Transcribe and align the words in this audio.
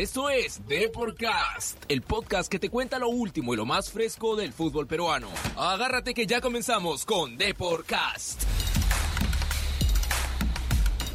Esto 0.00 0.30
es 0.30 0.66
Deporcast, 0.66 1.84
el 1.88 2.00
podcast 2.00 2.50
que 2.50 2.58
te 2.58 2.70
cuenta 2.70 2.98
lo 2.98 3.10
último 3.10 3.52
y 3.52 3.58
lo 3.58 3.66
más 3.66 3.92
fresco 3.92 4.34
del 4.34 4.54
fútbol 4.54 4.86
peruano. 4.86 5.28
Agárrate 5.58 6.14
que 6.14 6.26
ya 6.26 6.40
comenzamos 6.40 7.04
con 7.04 7.36
Deporcast. 7.36 8.44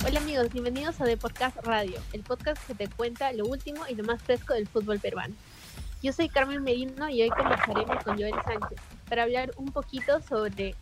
Hola 0.06 0.20
amigos, 0.20 0.54
bienvenidos 0.54 1.02
a 1.02 1.06
Deporcast 1.06 1.58
Radio, 1.66 2.00
el 2.14 2.22
podcast 2.22 2.64
que 2.68 2.76
te 2.76 2.88
cuenta 2.88 3.34
lo 3.34 3.48
último 3.48 3.88
y 3.90 3.96
lo 3.96 4.04
más 4.04 4.22
fresco 4.22 4.54
del 4.54 4.68
fútbol 4.68 5.00
peruano. 5.00 5.34
Yo 6.04 6.14
soy 6.14 6.30
Carmen 6.30 6.62
Merino 6.62 7.10
y 7.10 7.24
hoy 7.24 7.30
conversaremos 7.32 8.04
con 8.04 8.20
Joel 8.20 8.36
Sánchez 8.46 8.78
para 9.10 9.24
hablar 9.24 9.52
un 9.58 9.72
poquito 9.72 10.22
sobre 10.22 10.76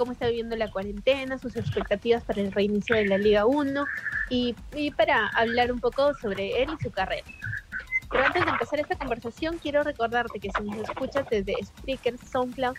cómo 0.00 0.12
está 0.12 0.28
viviendo 0.28 0.56
la 0.56 0.70
cuarentena, 0.70 1.38
sus 1.38 1.56
expectativas 1.56 2.24
para 2.24 2.40
el 2.40 2.52
reinicio 2.52 2.96
de 2.96 3.04
la 3.04 3.18
Liga 3.18 3.44
1 3.44 3.84
y, 4.30 4.54
para 4.96 5.28
hablar 5.34 5.70
un 5.70 5.78
poco 5.78 6.14
sobre 6.14 6.62
él 6.62 6.70
y 6.72 6.82
su 6.82 6.90
carrera. 6.90 7.26
Pero 8.10 8.24
antes 8.24 8.42
de 8.42 8.50
empezar 8.50 8.80
esta 8.80 8.96
conversación, 8.96 9.58
quiero 9.58 9.82
recordarte 9.82 10.40
que 10.40 10.48
si 10.56 10.62
nos 10.62 10.88
escuchas 10.88 11.26
desde 11.28 11.54
Spreaker, 11.62 12.16
SoundCloud, 12.16 12.78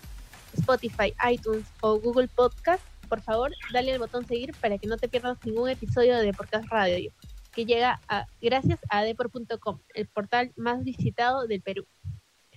Spotify, 0.58 1.14
iTunes 1.32 1.68
o 1.82 2.00
Google 2.00 2.28
Podcast, 2.28 2.84
por 3.08 3.22
favor, 3.22 3.52
dale 3.72 3.94
al 3.94 4.00
botón 4.00 4.26
seguir 4.26 4.56
para 4.60 4.80
que 4.80 4.88
no 4.88 4.98
te 4.98 5.08
pierdas 5.08 5.38
ningún 5.46 5.70
episodio 5.70 6.18
de 6.18 6.34
Podcast 6.34 6.68
Radio, 6.70 7.12
que 7.52 7.68
llega 7.68 8.02
a, 8.08 8.26
gracias 8.42 8.80
a 8.90 9.04
depor.com, 9.04 9.80
el 9.94 10.08
portal 10.08 10.54
más 10.56 10.84
visitado 10.84 11.46
del 11.46 11.62
Perú. 11.62 11.86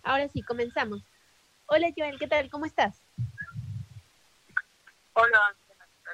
Ahora 0.02 0.26
sí, 0.30 0.40
comenzamos. 0.40 1.02
Hola 1.66 1.88
Joel, 1.94 2.18
¿qué 2.18 2.28
tal? 2.28 2.48
¿Cómo 2.48 2.64
estás? 2.64 3.02
Hola, 5.16 5.56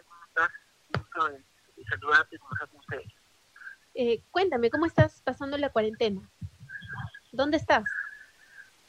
¿cómo 0.04 0.24
estás? 0.28 0.50
Gusto 0.94 1.28
de, 1.28 1.44
saludarte 1.88 2.36
y 2.36 2.38
conversar 2.38 2.68
con 2.68 2.80
ustedes. 2.80 3.12
Eh, 3.94 4.22
cuéntame, 4.30 4.70
¿cómo 4.70 4.84
estás 4.84 5.22
pasando 5.22 5.56
la 5.56 5.70
cuarentena? 5.70 6.20
¿Dónde 7.32 7.56
estás? 7.56 7.84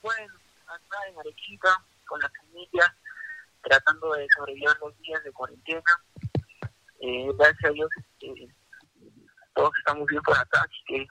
Bueno, 0.02 0.34
acá 0.68 0.98
en 1.08 1.18
Arequipa, 1.18 1.86
con 2.06 2.20
la 2.20 2.30
familia, 2.30 2.94
tratando 3.62 4.12
de 4.14 4.28
sobrevivir 4.36 4.68
los 4.82 4.98
días 5.00 5.24
de 5.24 5.32
cuarentena. 5.32 5.82
Eh, 7.00 7.28
gracias 7.38 7.72
a 7.72 7.74
Dios, 7.74 7.90
este, 7.96 8.54
todos 9.56 9.72
estamos 9.78 10.06
bien 10.08 10.22
por 10.24 10.38
acá, 10.38 10.62
así 10.62 10.84
que 10.88 11.08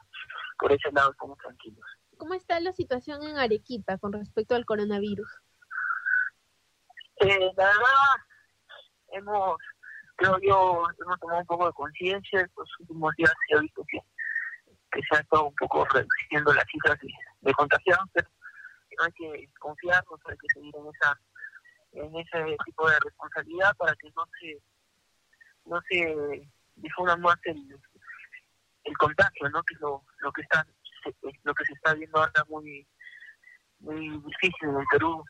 por 0.58 0.72
ese 0.72 0.92
lado 0.92 1.12
estamos 1.12 1.38
tranquilos. 1.38 1.86
¿Cómo 2.18 2.34
está 2.34 2.60
la 2.60 2.72
situación 2.72 3.22
en 3.22 3.38
Arequipa 3.38 3.96
con 3.96 4.12
respecto 4.12 4.54
al 4.54 4.66
coronavirus? 4.66 5.40
Eh, 7.16 7.52
la 7.56 7.66
verdad, 7.66 8.29
hemos, 9.12 9.56
creo 10.16 10.38
yo, 10.42 10.84
hemos 11.00 11.20
tomado 11.20 11.40
un 11.40 11.46
poco 11.46 11.66
de 11.66 11.72
conciencia. 11.72 12.40
Estos 12.40 12.68
últimos 12.80 13.14
días 13.16 13.32
se 13.48 13.56
ha 13.56 13.60
visto 13.60 13.84
que, 13.88 13.98
que 14.92 15.00
se 15.08 15.16
ha 15.16 15.20
estado 15.20 15.46
un 15.46 15.54
poco 15.54 15.84
reduciendo 15.86 16.52
las 16.52 16.64
cifras 16.70 16.98
de, 17.00 17.08
de 17.40 17.54
contagiados, 17.54 18.08
pero 18.12 18.28
hay 19.02 19.12
que 19.12 19.48
confiarnos, 19.58 20.20
hay 20.26 20.36
que 20.36 20.46
seguir 20.54 20.74
en 20.76 20.86
esa 20.86 21.20
en 21.92 22.16
ese 22.16 22.56
tipo 22.64 22.88
de 22.88 22.96
responsabilidad 23.00 23.76
para 23.76 23.94
que 23.96 24.10
no 24.14 24.24
se 24.38 24.62
no 25.64 25.80
se 25.88 26.48
difunda 26.76 27.16
más 27.16 27.36
el, 27.44 27.80
el 28.84 28.98
contagio, 28.98 29.48
¿no? 29.50 29.62
Que 29.64 29.74
es 29.74 29.80
lo, 29.80 30.04
lo 30.18 30.32
que 30.32 30.42
está 30.42 30.66
lo 31.42 31.54
que 31.54 31.64
se 31.64 31.72
está 31.72 31.94
viendo 31.94 32.18
ahora 32.18 32.44
muy 32.48 32.86
muy 33.80 34.08
difícil 34.20 34.68
en 34.68 34.76
el 34.76 34.86
Perú. 34.90 35.24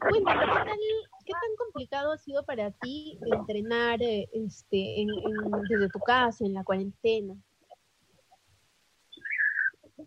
¿Qué 0.00 1.32
tan 1.32 1.56
complicado 1.58 2.12
ha 2.12 2.18
sido 2.18 2.44
para 2.44 2.70
ti 2.70 3.18
entrenar 3.26 4.02
eh, 4.02 4.28
este, 4.32 5.06
desde 5.68 5.88
tu 5.90 6.00
casa, 6.00 6.44
en 6.44 6.54
la 6.54 6.64
cuarentena? 6.64 7.34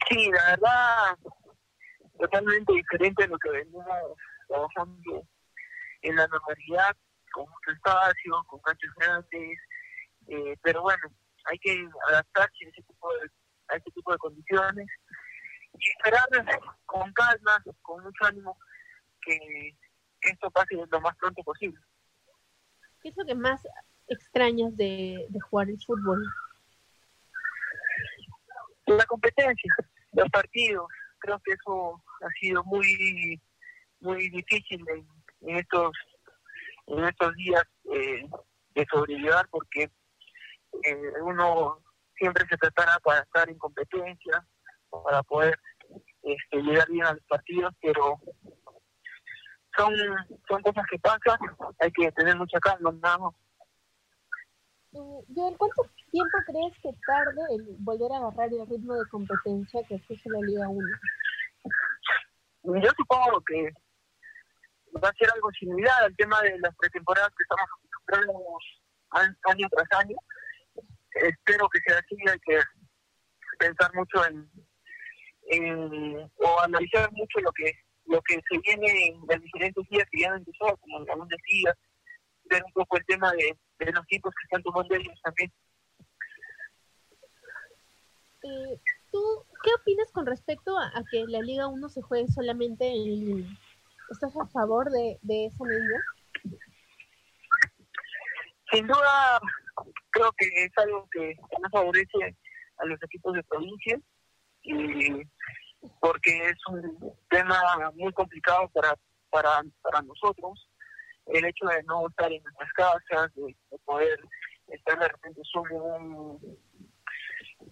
Sí, 0.09 0.31
la 0.31 0.45
verdad, 0.51 1.17
totalmente 2.19 2.73
diferente 2.73 3.23
a 3.23 3.27
lo 3.27 3.37
que 3.37 3.49
venimos 3.49 3.85
trabajando 4.47 5.27
en 6.01 6.15
la 6.15 6.27
normalidad, 6.27 6.95
con 7.31 7.45
mucho 7.45 7.71
espacio, 7.71 8.43
con 8.47 8.59
canchas 8.61 8.91
grandes, 8.97 9.59
eh, 10.27 10.57
pero 10.61 10.81
bueno, 10.81 11.03
hay 11.45 11.57
que 11.59 11.87
adaptarse 12.09 12.65
a 12.65 12.69
ese 12.69 12.81
tipo 12.83 13.13
de, 13.13 13.29
a 13.69 13.77
ese 13.77 13.91
tipo 13.91 14.11
de 14.11 14.17
condiciones 14.17 14.87
y 15.79 15.89
esperar 15.89 16.23
con 16.85 17.11
calma, 17.13 17.63
con 17.81 18.03
mucho 18.03 18.25
ánimo, 18.25 18.57
que, 19.21 19.75
esto 20.23 20.51
pase 20.51 20.75
lo 20.89 21.01
más 21.01 21.15
pronto 21.17 21.43
posible. 21.43 21.79
¿Qué 23.01 23.09
es 23.09 23.17
lo 23.17 23.25
que 23.25 23.35
más 23.35 23.61
extrañas 24.07 24.75
de, 24.77 25.25
de 25.29 25.39
jugar 25.41 25.69
el 25.69 25.79
fútbol? 25.85 26.25
La 28.85 29.05
competencia, 29.05 29.75
los 30.13 30.29
partidos. 30.29 30.87
Creo 31.19 31.39
que 31.39 31.53
eso 31.53 32.01
ha 32.21 32.29
sido 32.39 32.63
muy 32.65 33.39
muy 34.03 34.29
difícil 34.29 34.83
en, 35.41 35.57
estos 35.57 35.91
en 36.87 37.05
estos 37.05 37.33
días 37.35 37.63
eh, 37.93 38.29
de 38.75 38.85
sobrevivir 38.91 39.33
porque 39.49 39.89
eh, 40.83 41.11
uno 41.21 41.79
siempre 42.17 42.45
se 42.49 42.57
prepara 42.57 42.99
para 42.99 43.21
estar 43.21 43.49
en 43.49 43.57
competencia 43.57 44.45
para 44.89 45.23
poder 45.23 45.57
este, 46.21 46.61
llegar 46.61 46.87
bien 46.89 47.05
a 47.05 47.13
los 47.13 47.23
partidos 47.23 47.73
pero 47.81 48.19
son, 49.77 49.93
son 50.47 50.61
cosas 50.61 50.85
que 50.89 50.99
pasan, 50.99 51.39
hay 51.79 51.91
que 51.91 52.11
tener 52.11 52.35
mucha 52.37 52.59
calma, 52.59 52.91
nada 53.01 53.17
más. 53.17 53.33
Eh, 54.93 55.25
¿cuánto 55.57 55.89
tiempo 56.11 56.37
crees 56.45 56.73
que 56.83 56.91
tarde 57.07 57.41
el 57.51 57.75
volver 57.79 58.11
a 58.11 58.17
agarrar 58.17 58.49
el 58.53 58.67
ritmo 58.67 58.93
de 58.93 59.09
competencia 59.09 59.81
que 59.87 59.95
ofrece 59.95 60.29
la 60.29 60.39
Liga 60.41 60.69
1? 60.69 60.87
Yo 62.63 62.89
supongo 62.95 63.41
que 63.41 63.71
va 65.03 65.09
a 65.09 65.13
ser 65.13 65.29
algo 65.33 65.49
similar 65.51 66.03
al 66.03 66.15
tema 66.15 66.39
de 66.41 66.59
las 66.59 66.75
pretemporadas 66.77 67.31
que 67.35 67.43
estamos 67.43 67.65
acostumbrados 67.65 69.33
año 69.45 69.67
tras 69.69 69.99
año. 69.99 70.15
Espero 71.15 71.67
que 71.69 71.79
sea 71.85 71.97
así, 71.97 72.15
hay 72.29 72.39
que 72.39 72.59
pensar 73.57 73.91
mucho 73.95 74.25
en, 74.27 74.49
en 75.47 76.31
o 76.37 76.59
analizar 76.61 77.11
mucho 77.13 77.39
lo 77.39 77.51
que 77.51 77.71
lo 78.05 78.21
que 78.21 78.35
se 78.49 78.57
viene 78.59 79.07
en 79.07 79.19
los 79.27 79.41
diferentes 79.41 79.87
días 79.89 80.07
que 80.11 80.21
ya 80.21 80.29
han 80.29 80.37
empezado, 80.37 80.77
como 80.77 80.99
el 80.99 81.05
de 81.05 81.37
decía, 81.37 81.73
ver 82.45 82.63
un 82.63 82.73
poco 82.73 82.97
el 82.97 83.05
tema 83.05 83.31
de, 83.31 83.57
de 83.79 83.91
los 83.91 84.05
tipos 84.07 84.33
que 84.33 84.43
están 84.45 84.63
tomando 84.63 84.95
ellos 84.95 85.19
también. 85.23 85.51
Eh, 88.43 88.79
¿Tú 89.11 89.45
qué 89.63 89.69
opinas 89.79 90.11
con 90.11 90.25
respecto 90.25 90.77
a, 90.77 90.91
que 91.09 91.23
la 91.27 91.39
Liga 91.39 91.67
1 91.67 91.89
se 91.89 92.01
juegue 92.01 92.27
solamente 92.27 92.87
en 92.87 93.03
línea? 93.03 93.57
¿Estás 94.11 94.35
a 94.35 94.47
favor 94.47 94.91
de, 94.91 95.17
de 95.21 95.45
esa 95.45 95.63
medida? 95.63 95.99
Sin 98.71 98.87
duda, 98.87 99.39
creo 100.09 100.31
que 100.37 100.47
es 100.65 100.71
algo 100.77 101.07
que 101.11 101.35
no 101.61 101.69
favorece 101.71 102.35
a 102.77 102.85
los 102.85 103.01
equipos 103.03 103.33
de 103.33 103.43
provincia 103.43 103.99
y 104.63 105.21
porque 105.99 106.49
es 106.49 106.57
un 106.67 107.13
tema 107.29 107.59
muy 107.95 108.11
complicado 108.13 108.69
para, 108.69 108.95
para, 109.29 109.61
para 109.81 110.01
nosotros. 110.01 110.69
El 111.27 111.45
hecho 111.45 111.65
de 111.65 111.83
no 111.83 112.07
estar 112.07 112.31
en 112.31 112.43
nuestras 112.43 112.71
casas, 112.73 113.33
de, 113.35 113.55
poder 113.85 114.19
estar 114.67 114.99
de 114.99 115.07
repente 115.07 115.41
solo 115.51 115.95
en 115.97 116.03
un, 116.13 116.57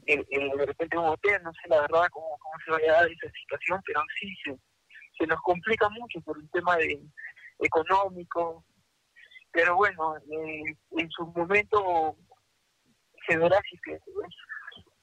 de 0.05 0.65
repente 0.65 0.97
un 0.97 1.09
hotel, 1.09 1.41
no 1.43 1.51
sé 1.53 1.69
la 1.69 1.81
verdad 1.81 2.07
cómo, 2.11 2.37
cómo 2.39 2.55
se 2.65 2.71
vaya 2.71 2.91
a 2.91 3.01
dar 3.01 3.11
esa 3.11 3.31
situación, 3.31 3.81
pero 3.85 4.01
sí 4.19 4.33
se, 4.43 4.57
se 5.17 5.27
nos 5.27 5.41
complica 5.41 5.89
mucho 5.89 6.21
por 6.21 6.37
el 6.37 6.49
tema 6.51 6.77
de 6.77 7.01
económico. 7.59 8.65
Pero 9.51 9.75
bueno, 9.75 10.17
eh, 10.17 10.75
en 10.97 11.09
su 11.11 11.25
momento 11.27 12.15
se 13.27 13.37
verá 13.37 13.59
si 13.69 13.77
que, 13.79 13.99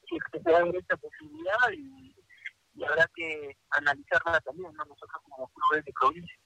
si 0.08 0.18
se 0.32 0.50
dar 0.50 0.66
esta 0.74 0.96
posibilidad 0.96 1.70
y 1.72 2.07
y 2.78 2.84
habrá 2.84 3.10
que 3.14 3.56
analizarla 3.70 4.40
también, 4.40 4.72
¿no? 4.74 4.84
nosotros 4.84 5.22
como 5.24 5.48
clubes 5.48 5.84
de 5.84 5.92
provincia. 6.00 6.38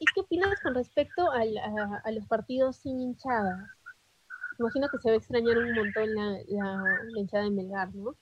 ¿Y 0.00 0.04
qué 0.06 0.20
opinas 0.20 0.60
con 0.62 0.74
respecto 0.74 1.30
a, 1.30 1.40
a, 2.04 2.10
los 2.12 2.26
partidos 2.26 2.78
sin 2.78 3.00
hinchadas? 3.00 3.58
Imagino 4.58 4.88
que 4.88 4.98
se 4.98 5.10
va 5.10 5.14
a 5.14 5.18
extrañar 5.18 5.58
un 5.58 5.74
montón 5.74 6.14
la, 6.14 6.38
la, 6.48 7.20
hinchada 7.20 7.44
de 7.44 7.50
Melgar, 7.50 7.94
¿no? 7.94 8.14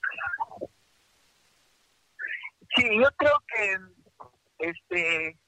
Sí, 2.75 2.83
yo 3.01 3.09
creo 3.17 3.37
que 3.47 4.67
este 4.67 5.39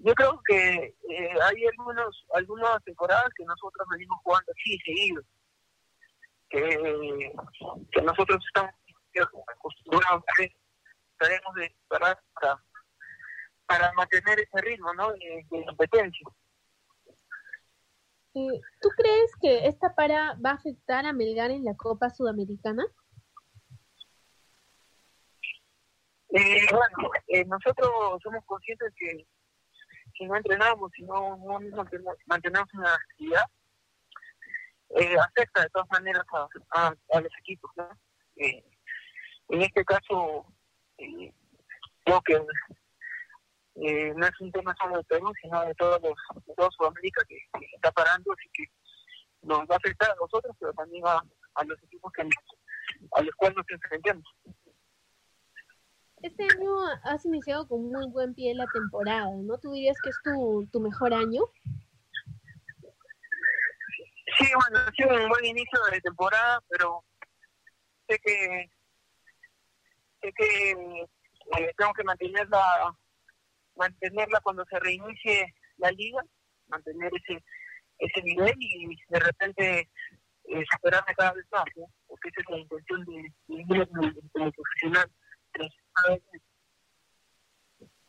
yo 0.00 0.14
creo 0.14 0.40
que 0.46 0.94
eh, 1.10 1.34
hay 1.42 1.66
algunos 1.66 2.26
algunas 2.34 2.84
temporadas 2.84 3.30
que 3.34 3.44
nosotros 3.44 3.88
venimos 3.90 4.18
jugando 4.22 4.52
así 4.52 4.78
seguido 4.84 5.22
que, 6.50 7.32
que 7.92 8.02
nosotros 8.02 8.38
estamos 8.46 8.74
acostumbrados 9.20 10.22
estaremos 11.12 11.54
de 11.54 11.74
para, 11.88 12.18
para 13.66 13.92
mantener 13.92 14.40
ese 14.40 14.60
ritmo 14.60 14.92
¿no? 14.94 15.12
de, 15.12 15.46
competencia. 15.66 16.26
Eh, 18.34 18.60
¿Tú 18.80 18.88
crees 18.96 19.32
que 19.40 19.66
esta 19.66 19.94
para 19.94 20.34
va 20.34 20.50
a 20.50 20.54
afectar 20.54 21.06
a 21.06 21.12
Melgar 21.12 21.50
en 21.50 21.64
la 21.64 21.74
Copa 21.74 22.10
Sudamericana? 22.10 22.86
Eh, 26.30 26.66
bueno, 26.70 27.10
eh, 27.28 27.44
nosotros 27.46 27.90
somos 28.22 28.44
conscientes 28.44 28.92
que 28.96 29.26
si 30.16 30.26
no 30.26 30.36
entrenamos, 30.36 30.90
si 30.94 31.02
no, 31.02 31.36
no 31.38 31.58
mantenemos 32.26 32.74
una 32.74 32.94
actividad, 32.94 33.44
eh, 34.90 35.16
afecta 35.18 35.62
de 35.62 35.70
todas 35.70 35.88
maneras 35.90 36.24
a, 36.70 36.88
a, 37.12 37.20
los 37.20 37.32
equipos. 37.40 37.70
¿no? 37.76 37.88
Eh, 38.36 38.64
en 39.48 39.62
este 39.62 39.84
caso, 39.84 40.46
eh, 40.98 41.32
creo 42.04 42.22
que 42.22 42.34
eh, 43.76 44.12
no 44.16 44.26
es 44.26 44.40
un 44.40 44.52
tema 44.52 44.74
solo 44.80 44.98
de 44.98 45.04
Perú, 45.04 45.32
sino 45.40 45.64
de 45.64 45.74
todos 45.74 46.00
los, 46.02 46.44
de 46.46 46.54
toda 46.54 46.68
Sudamérica 46.70 47.22
que, 47.28 47.38
está 47.74 47.92
parando, 47.92 48.32
así 48.32 48.48
que 48.52 48.64
nos 49.42 49.60
va 49.60 49.74
a 49.74 49.76
afectar 49.76 50.10
a 50.10 50.16
nosotros, 50.20 50.54
pero 50.58 50.72
también 50.72 51.06
a, 51.06 51.22
a 51.54 51.64
los 51.64 51.82
equipos 51.84 52.12
que 52.12 52.22
a 52.22 53.22
los 53.22 53.34
cuales 53.36 53.56
nos 53.56 53.70
enfrentamos. 53.70 54.24
Este 56.22 56.42
año 56.42 56.80
has 57.04 57.24
iniciado 57.24 57.68
con 57.68 57.92
muy 57.92 58.10
buen 58.10 58.34
pie 58.34 58.52
la 58.54 58.66
temporada, 58.72 59.30
¿no? 59.36 59.56
¿Tú 59.58 59.72
dirías 59.72 59.96
que 60.02 60.10
es 60.10 60.16
tu, 60.24 60.68
tu 60.72 60.80
mejor 60.80 61.14
año? 61.14 61.42
Sí, 64.36 64.46
bueno, 64.54 64.84
ha 64.84 64.92
sido 64.92 65.22
un 65.22 65.28
buen 65.28 65.44
inicio 65.44 65.78
de 65.92 66.00
temporada, 66.00 66.60
pero 66.68 67.04
sé 68.08 68.18
que 68.18 68.70
sé 70.20 70.32
que 70.36 70.70
eh, 70.72 71.74
tengo 71.76 71.92
que 71.94 72.04
mantenerla 72.04 72.94
mantenerla 73.76 74.40
cuando 74.40 74.64
se 74.64 74.78
reinicie 74.80 75.54
la 75.76 75.90
liga, 75.92 76.22
mantener 76.66 77.10
ese 77.14 77.42
ese 77.98 78.22
nivel 78.22 78.54
y 78.58 78.96
de 79.08 79.18
repente 79.20 79.90
eh, 80.44 80.64
superarme 80.72 81.14
cada 81.16 81.32
vez 81.32 81.44
más, 81.50 81.64
¿no? 81.76 81.86
porque 82.06 82.28
esa 82.28 82.40
es 82.40 82.50
la 82.50 82.58
intención 82.58 83.04
de, 83.04 83.32
de, 83.48 84.52
profesional. 84.52 85.10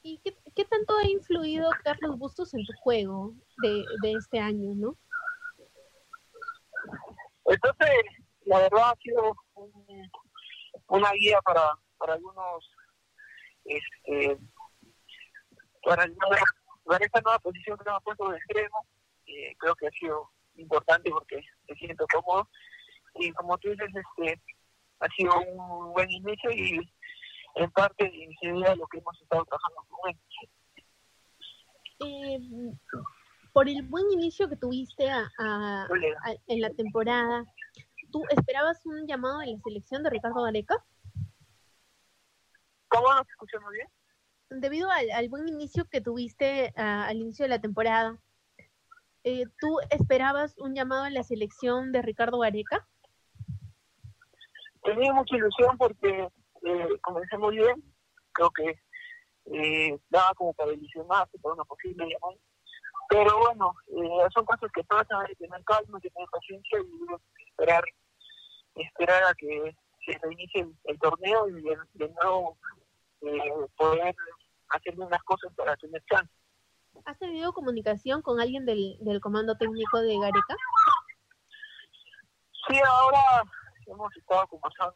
¿Y 0.02 0.20
qué, 0.20 0.38
qué, 0.56 0.66
tanto 0.66 0.96
ha 0.98 1.06
influido 1.06 1.70
Carlos 1.84 2.18
Bustos 2.18 2.54
en 2.54 2.66
tu 2.66 2.74
juego 2.82 3.34
de, 3.62 3.84
de 4.02 4.14
este 4.14 4.40
año, 4.40 4.74
no? 4.76 4.98
Entonces, 7.46 7.90
la 8.46 8.60
verdad 8.60 8.92
ha 8.92 8.96
sido 9.02 9.36
un, 9.56 10.10
una 10.88 11.12
guía 11.14 11.42
para, 11.42 11.74
para 12.00 12.14
algunos, 12.14 12.72
este, 13.66 14.38
para, 15.84 16.06
para 16.86 17.06
esta 17.06 17.22
nueva 17.22 17.40
posición 17.40 17.78
que 17.78 17.90
ha 17.90 18.00
puesto 18.00 18.30
de 18.30 18.38
extremo, 18.38 18.86
eh, 19.28 19.56
creo 19.60 19.76
que 19.76 19.88
ha 19.88 19.92
sido 19.92 20.30
importante 20.56 21.12
porque 21.12 21.42
me 21.68 21.76
siento 21.76 22.06
cómodo 22.12 22.50
y 23.16 23.32
como 23.34 23.58
tú 23.58 23.70
dices, 23.70 23.90
este, 23.94 24.42
ha 25.00 25.08
sido 25.16 25.34
un 25.40 25.94
buen 25.94 26.10
inicio 26.10 26.52
y 26.52 26.80
en 27.56 27.72
parte 27.72 28.06
de 28.06 28.76
lo 28.76 28.88
que 28.88 29.00
hemos 29.00 29.22
estado 29.22 29.46
trabajando 29.46 29.86
con 29.90 30.10
él. 30.10 30.20
Eh, 32.02 32.40
por 33.52 33.68
el 33.68 33.82
buen 33.84 34.10
inicio 34.12 34.48
que 34.48 34.56
tuviste 34.56 35.10
a, 35.10 35.30
a, 35.38 35.88
en 36.48 36.62
la 36.62 36.70
temporada, 36.70 37.44
¿tú 38.12 38.24
esperabas 38.30 38.86
un 38.86 39.06
llamado 39.08 39.40
de 39.40 39.48
la 39.48 39.60
selección 39.60 40.04
de 40.04 40.10
Ricardo 40.10 40.44
Gareca? 40.44 40.76
¿Cómo 42.90 43.14
no 43.14 43.24
se 43.50 43.60
muy 43.60 43.76
bien? 43.76 43.88
Debido 44.50 44.90
al, 44.90 45.12
al, 45.12 45.30
buen 45.30 45.48
inicio 45.48 45.86
que 45.90 46.02
tuviste 46.02 46.74
al 46.76 47.18
inicio 47.18 47.46
de 47.46 47.50
la 47.50 47.62
temporada, 47.62 48.18
eh, 49.24 49.46
¿tú 49.60 49.80
esperabas 49.92 50.58
un 50.58 50.74
llamado 50.74 51.04
a 51.04 51.10
la 51.10 51.24
selección 51.24 51.92
de 51.92 52.02
Ricardo 52.02 52.40
Gareca? 52.40 52.88
Tenía 54.84 55.14
mucha 55.14 55.36
ilusión 55.36 55.78
porque 55.78 56.30
eh, 56.64 56.88
comencé 57.02 57.38
muy 57.38 57.58
bien, 57.58 57.84
creo 58.32 58.50
que 58.52 58.80
eh, 59.54 60.00
daba 60.10 60.34
como 60.34 60.54
para 60.54 60.74
ilusionarse 60.74 61.38
por 61.40 61.54
una 61.54 61.64
posible 61.66 62.06
llamada 62.06 62.40
pero 63.10 63.40
bueno, 63.40 63.74
eh, 63.88 64.28
son 64.34 64.46
cosas 64.46 64.72
que 64.72 64.84
pasan, 64.84 65.22
hay 65.22 65.34
que 65.34 65.48
tener 65.48 65.64
calma, 65.64 65.98
hay 65.98 66.02
que 66.02 66.12
tener 66.12 66.30
paciencia 66.30 66.80
y 66.80 67.44
esperar, 67.50 67.84
esperar 68.76 69.24
a 69.24 69.34
que 69.34 69.76
se 70.12 70.20
reinicie 70.20 70.68
el, 70.86 71.00
torneo 71.00 71.48
y 71.50 71.62
de, 71.62 72.10
nuevo 72.10 72.58
eh, 73.22 73.68
poder 73.78 74.16
hacer 74.70 75.00
unas 75.00 75.24
cosas 75.24 75.54
para 75.56 75.76
tener 75.78 76.04
chance. 76.10 76.32
¿Has 77.06 77.18
tenido 77.20 77.54
comunicación 77.54 78.22
con 78.22 78.40
alguien 78.40 78.66
del, 78.66 78.98
del 79.02 79.22
comando 79.22 79.56
técnico 79.56 80.00
de 80.02 80.18
Gareca? 80.18 80.56
Sí, 82.68 82.80
ahora 82.88 83.44
hemos 83.86 84.16
estado 84.16 84.48
conversando 84.48 84.96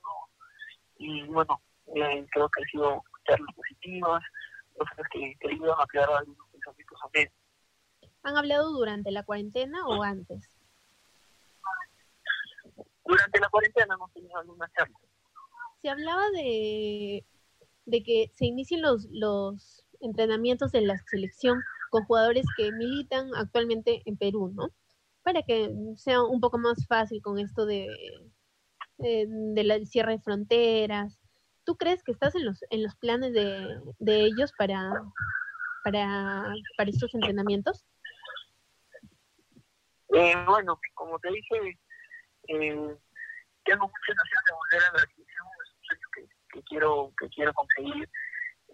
y 0.98 1.24
bueno, 1.28 1.60
eh, 1.96 2.26
creo 2.32 2.50
que 2.50 2.62
han 2.62 2.70
sido 2.70 3.04
charlas 3.28 3.56
positivas, 3.56 4.24
cosas 4.78 5.06
que, 5.12 5.36
que 5.40 5.50
ayudan 5.50 5.76
a 5.80 5.86
crear 5.86 6.10
algunos 6.10 6.48
pensamientos 6.52 7.00
también. 7.02 7.32
¿Han 8.24 8.38
hablado 8.38 8.72
durante 8.72 9.12
la 9.12 9.24
cuarentena 9.24 9.86
o 9.88 10.04
antes? 10.04 10.50
Durante 13.14 13.40
la 13.40 13.50
cuarentena 13.50 13.96
hemos 13.96 14.12
tenido 14.12 14.38
alguna 14.38 14.70
charla. 14.76 14.98
Se 15.82 15.90
hablaba 15.90 16.30
de, 16.32 17.26
de 17.86 18.04
que 18.04 18.32
se 18.34 18.46
inicien 18.46 18.82
los, 18.82 19.08
los 19.12 19.86
entrenamientos 20.00 20.72
de 20.72 20.82
la 20.82 20.98
selección 21.10 21.62
con 21.90 22.06
jugadores 22.06 22.46
que 22.58 22.72
militan 22.72 23.30
actualmente 23.36 24.02
en 24.06 24.18
Perú, 24.18 24.52
¿no? 24.54 24.70
Para 25.24 25.44
que 25.44 25.72
sea 25.96 26.24
un 26.24 26.40
poco 26.40 26.58
más 26.58 26.88
fácil 26.88 27.22
con 27.22 27.38
esto 27.38 27.66
de, 27.66 27.88
de, 28.98 29.28
de 29.28 29.64
la 29.64 29.80
cierre 29.86 30.14
de 30.14 30.22
fronteras. 30.22 31.20
¿Tú 31.66 31.78
crees 31.78 32.04
que 32.04 32.12
estás 32.12 32.36
en 32.36 32.46
los, 32.46 32.60
en 32.72 32.84
los 32.84 32.96
planes 32.96 33.32
de, 33.34 33.80
de 34.00 34.26
ellos 34.26 34.52
para, 34.58 34.92
para, 35.84 36.54
para 36.78 36.90
estos 36.90 37.14
entrenamientos? 37.14 37.86
Eh, 40.16 40.34
bueno, 40.46 40.80
como 40.94 41.20
te 41.20 41.30
dije, 41.32 41.80
eh, 42.48 42.98
tengo 43.66 43.88
mucha 43.88 44.12
ilusión 44.12 44.44
de 44.46 44.54
volver 44.54 44.84
a 44.84 44.94
la 44.94 45.00
selección, 45.00 45.48
es 45.64 45.74
un 45.74 45.84
sueño 45.84 46.08
que, 46.14 46.28
que, 46.52 46.64
quiero, 46.64 47.14
que 47.18 47.30
quiero 47.30 47.54
conseguir. 47.54 48.10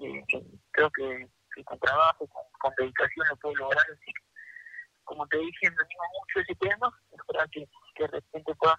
Eh, 0.02 0.24
creo 0.72 0.90
que, 0.92 1.30
con 1.64 1.80
trabajo, 1.80 2.28
con, 2.28 2.74
dedicación 2.78 3.28
lo 3.30 3.38
puedo 3.38 3.56
lograr. 3.56 3.86
Así 3.92 4.06
que, 4.06 4.22
como 5.04 5.28
te 5.28 5.38
dije, 5.38 5.70
me 5.70 5.84
animo 5.84 6.04
mucho 6.20 6.40
ese 6.40 6.56
tema. 6.56 7.02
Espero 7.12 7.46
que, 7.52 7.70
que 7.96 8.04
de 8.04 8.08
repente 8.08 8.56
pueda, 8.56 8.76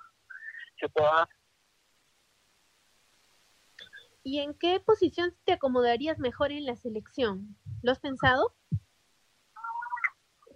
se 0.79 0.89
pueda 0.89 1.15
dar. 1.15 1.29
¿Y 4.23 4.41
en 4.41 4.55
qué 4.55 4.81
posición 4.81 5.35
te 5.45 5.53
acomodarías 5.53 6.19
mejor 6.19 6.53
en 6.53 6.67
la 6.67 6.77
selección? 6.77 7.57
¿Lo 7.83 7.93
has 7.93 8.01
pensado? 8.01 8.55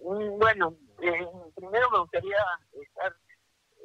Mm, 0.01 0.37
bueno, 0.37 0.77
eh, 1.01 1.27
primero 1.55 1.89
me 1.89 1.99
gustaría 1.99 2.37
estar 2.73 3.15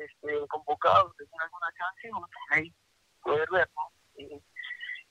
este, 0.01 0.47
convocado, 0.49 1.13
tener 1.19 1.31
alguna 1.43 1.67
chance, 1.79 2.09
y 2.09 2.55
ahí 2.55 2.75
poder 3.23 3.49
ver, 3.51 3.71
eh, 4.17 4.41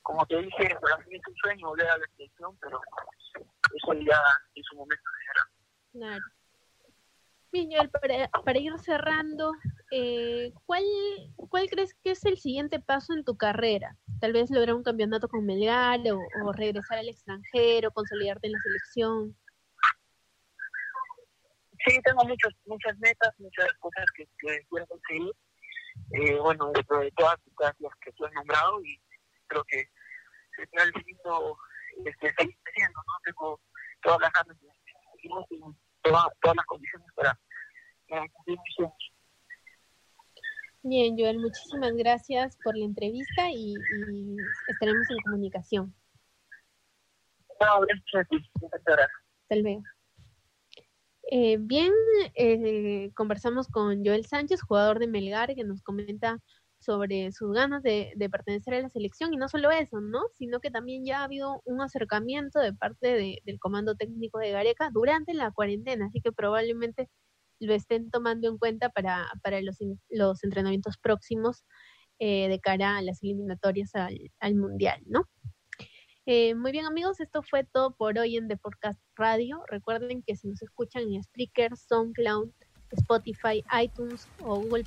como 0.02 0.26
te 0.26 0.42
dije, 0.42 0.76
para 0.82 0.98
mí 0.98 1.16
es 1.16 1.28
un 1.28 1.36
sueño 1.36 1.68
volver 1.68 1.88
a 1.88 1.98
la 1.98 2.06
selección, 2.16 2.58
pero 2.60 2.82
eso 3.74 3.94
ya 3.94 4.20
en 4.56 4.64
su 4.64 4.76
momento 4.76 5.04
será. 5.26 5.50
Claro. 5.92 6.24
Para, 8.00 8.30
para 8.46 8.60
ir 8.60 8.78
cerrando, 8.78 9.54
eh, 9.92 10.54
¿cuál, 10.68 10.84
¿cuál 11.50 11.68
crees 11.68 11.96
que 12.04 12.12
es 12.12 12.24
el 12.26 12.38
siguiente 12.38 12.80
paso 12.80 13.14
en 13.14 13.24
tu 13.24 13.38
carrera? 13.38 13.98
Tal 14.20 14.34
vez 14.34 14.52
lograr 14.52 14.76
un 14.76 14.84
campeonato 14.84 15.28
con 15.28 15.46
Melgar 15.46 16.00
o 16.12 16.54
regresar 16.54 17.00
al 17.00 17.10
extranjero, 17.10 17.92
consolidarte 17.92 18.48
en 18.48 18.54
la 18.54 18.60
selección 18.60 19.36
sí, 21.86 22.00
tengo 22.04 22.24
muchas, 22.26 22.54
muchas 22.66 22.98
metas, 23.00 23.34
muchas 23.40 23.72
cosas 23.80 24.06
que, 24.16 24.26
que 24.40 24.66
quiero 24.70 24.88
conseguir. 24.88 25.32
Eh, 26.12 26.38
bueno, 26.40 26.72
dentro 26.74 27.00
de 27.00 27.12
todas, 27.12 27.38
las 27.80 27.96
que 28.02 28.12
tú 28.14 28.26
has 28.26 28.34
nombrado 28.34 28.84
y 28.84 29.02
creo 29.48 29.64
que 29.66 29.90
se 30.56 30.64
está 30.64 30.86
lindo 30.86 31.58
este, 32.06 32.34
seguir 32.38 32.58
creciendo, 32.64 33.00
¿no? 33.08 33.14
Tengo 33.24 33.60
todas 34.02 34.22
las 34.22 34.32
ganas 34.32 34.58
y 35.22 35.30
todas, 36.02 36.28
todas 36.42 36.56
las 36.56 36.66
condiciones 36.66 37.08
para, 37.16 37.40
cumplir 38.08 38.58
mis 38.60 38.76
sueños. 38.76 39.14
Bien, 40.82 41.18
Joel, 41.18 41.40
muchísimas 41.40 41.94
gracias 41.94 42.58
por 42.64 42.78
la 42.78 42.86
entrevista 42.86 43.50
y, 43.52 43.74
y 43.74 44.38
estaremos 44.68 45.10
en 45.10 45.18
comunicación. 45.24 45.96
No, 47.60 47.82
gracias 47.82 48.16
a 48.16 48.24
ti. 48.30 48.52
Hasta 48.72 49.56
luego. 49.58 49.84
Eh, 51.32 51.58
bien, 51.60 51.92
eh, 52.34 53.12
conversamos 53.16 53.68
con 53.68 54.04
Joel 54.04 54.26
Sánchez, 54.26 54.62
jugador 54.64 54.98
de 54.98 55.08
Melgar, 55.08 55.54
que 55.54 55.64
nos 55.64 55.84
comenta 55.84 56.40
sobre 56.80 57.32
sus 57.32 57.54
ganas 57.54 57.84
de, 57.84 58.14
pertenecer 58.32 58.74
a 58.74 58.82
la 58.82 58.90
selección 58.90 59.32
y 59.34 59.38
no 59.38 59.48
solo 59.48 59.70
eso, 59.70 60.02
¿no? 60.02 60.22
Sino 60.38 60.60
que 60.60 60.72
también 60.72 61.06
ya 61.06 61.22
ha 61.22 61.26
habido 61.26 61.62
un 61.66 61.82
acercamiento 61.82 62.60
de 62.60 62.74
parte 62.74 63.40
del 63.46 63.60
comando 63.60 63.96
técnico 63.96 64.40
de 64.40 64.52
Gareca 64.52 64.90
durante 64.92 65.34
la 65.36 65.52
cuarentena, 65.52 66.08
así 66.08 66.20
que 66.22 66.32
probablemente 66.32 67.10
lo 67.60 67.74
estén 67.74 68.10
tomando 68.10 68.48
en 68.50 68.58
cuenta 68.58 68.90
para, 68.90 69.28
para 69.44 69.62
los, 69.62 69.78
los 70.10 70.44
entrenamientos 70.44 70.98
próximos 70.98 71.64
eh, 72.20 72.48
de 72.50 72.60
cara 72.60 72.98
a 72.98 73.02
las 73.04 73.22
eliminatorias 73.24 73.94
al, 73.96 74.18
al 74.40 74.56
Mundial, 74.56 75.02
¿no? 75.06 75.26
Eh, 76.32 76.54
muy 76.54 76.72
bien 76.72 76.86
amigos, 76.86 77.20
esto 77.22 77.42
fue 77.42 77.64
todo 77.64 77.90
por 77.90 78.20
hoy 78.20 78.38
en 78.38 78.48
The 78.48 78.56
Podcast 78.56 79.00
Radio. 79.16 79.64
Recuerden 79.68 80.22
que 80.22 80.36
si 80.36 80.48
nos 80.48 80.62
escuchan 80.62 81.12
en 81.12 81.24
Spreaker, 81.24 81.76
SoundCloud, 81.76 82.52
Spotify, 82.92 83.64
iTunes 83.82 84.28
o 84.44 84.58
Google 84.58 84.84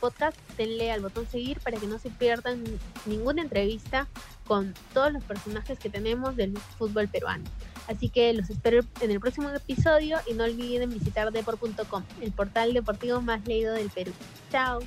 Podcast, 0.00 0.38
denle 0.56 0.90
al 0.90 1.02
botón 1.02 1.26
seguir 1.26 1.60
para 1.60 1.76
que 1.76 1.86
no 1.86 1.98
se 1.98 2.08
pierdan 2.08 2.64
ninguna 3.04 3.42
entrevista 3.42 4.08
con 4.46 4.72
todos 4.94 5.12
los 5.12 5.22
personajes 5.24 5.78
que 5.78 5.90
tenemos 5.90 6.36
del 6.36 6.56
fútbol 6.56 7.06
peruano. 7.06 7.44
Así 7.86 8.08
que 8.08 8.32
los 8.32 8.48
espero 8.48 8.80
en 9.02 9.10
el 9.10 9.20
próximo 9.20 9.50
episodio 9.50 10.16
y 10.26 10.32
no 10.32 10.44
olviden 10.44 10.88
visitar 10.88 11.30
deport.com, 11.30 12.02
el 12.22 12.32
portal 12.32 12.72
deportivo 12.72 13.20
más 13.20 13.46
leído 13.46 13.74
del 13.74 13.90
Perú. 13.90 14.12
Chao. 14.50 14.80